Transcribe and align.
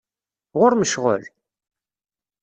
Ɣer-m 0.59 0.83
ccɣel? 0.89 1.23